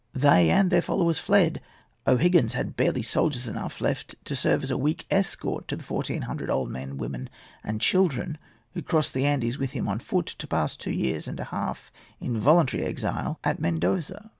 [0.15, 1.61] They and their followers fled.
[2.07, 6.23] O'Higgins had barely soldiers enough left to serve as a weak escort to the fourteen
[6.23, 7.29] hundred old men, women,
[7.63, 8.39] and children
[8.73, 11.91] who crossed the Andes with him on foot, to pass two years and a half
[12.19, 14.27] in voluntary exile at Mendoza.